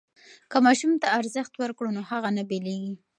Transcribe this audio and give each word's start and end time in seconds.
که 0.51 0.57
ماشوم 0.65 0.91
ته 1.01 1.07
ارزښت 1.19 1.53
ورکړو 1.57 1.89
نو 1.97 2.01
هغه 2.11 2.29
نه 2.37 2.43
بېلېږي. 2.49 2.93